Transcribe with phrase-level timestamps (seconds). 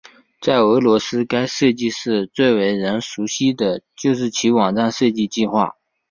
[0.41, 3.55] 在俄罗斯该设计室最为人熟悉
[3.95, 5.75] 就是其网站设计计划。